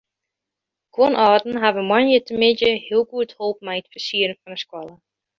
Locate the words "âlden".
1.25-1.59